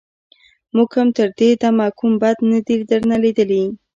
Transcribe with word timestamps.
موږ 0.75 0.89
هم 0.97 1.07
تر 1.17 1.27
دې 1.39 1.49
دمه 1.61 1.87
کوم 1.97 2.11
بد 2.21 2.37
نه 2.51 2.59
دي 2.65 2.75
درنه 2.89 3.17
ليدلي. 3.23 3.63